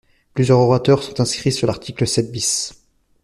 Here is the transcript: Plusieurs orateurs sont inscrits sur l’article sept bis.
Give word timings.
Plusieurs 0.33 0.57
orateurs 0.57 1.03
sont 1.03 1.19
inscrits 1.19 1.51
sur 1.51 1.67
l’article 1.67 2.07
sept 2.07 2.31
bis. 2.31 2.73